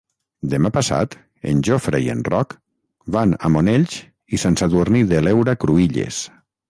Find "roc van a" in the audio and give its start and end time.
2.29-3.51